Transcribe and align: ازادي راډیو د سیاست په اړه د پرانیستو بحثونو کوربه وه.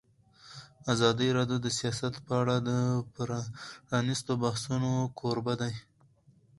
ازادي 0.93 1.27
راډیو 1.37 1.57
د 1.61 1.67
سیاست 1.79 2.13
په 2.25 2.33
اړه 2.41 2.55
د 2.69 2.69
پرانیستو 3.87 4.31
بحثونو 4.43 4.91
کوربه 5.19 5.55
وه. 5.61 5.69